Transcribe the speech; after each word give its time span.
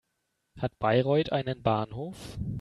Hat 0.59 0.71
Bayreuth 0.79 1.31
einen 1.31 1.61
Bahnhof? 1.61 2.39